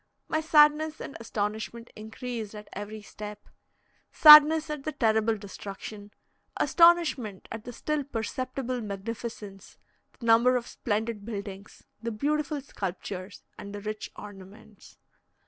My 0.27 0.41
sadness 0.41 0.99
and 0.99 1.15
astonishment 1.19 1.91
increased 1.95 2.55
at 2.55 2.67
every 2.73 3.03
step 3.03 3.47
sadness 4.11 4.67
at 4.71 4.83
the 4.83 4.93
terrible 4.93 5.37
destruction, 5.37 6.09
astonishment 6.57 7.47
at 7.51 7.65
the 7.65 7.71
still 7.71 8.03
perceptible 8.03 8.81
magnificence, 8.81 9.77
the 10.19 10.25
number 10.25 10.55
of 10.55 10.65
splendid 10.65 11.23
buildings, 11.23 11.83
the 12.01 12.09
beautiful 12.09 12.59
sculptures, 12.61 13.43
and 13.59 13.75
the 13.75 13.79
rich 13.79 14.09
ornaments. 14.15 14.97